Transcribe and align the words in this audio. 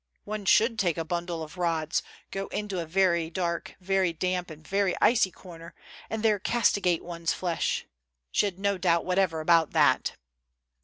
One 0.23 0.45
should 0.45 0.79
take 0.79 0.97
a 0.97 1.05
bundle 1.05 1.43
of 1.43 1.59
rods, 1.59 2.01
go 2.31 2.47
into 2.47 2.79
a 2.79 2.87
very 2.87 3.29
dark, 3.29 3.75
very 3.79 4.13
damp 4.13 4.49
and 4.49 4.67
very 4.67 4.95
icy 4.99 5.29
corner, 5.29 5.75
and 6.09 6.23
there 6.23 6.39
castigate 6.39 7.03
one's 7.03 7.33
flesh; 7.33 7.85
she 8.31 8.47
had 8.47 8.57
no 8.57 8.79
doubt 8.79 9.05
whatever 9.05 9.41
about 9.41 9.73
that. 9.73 10.13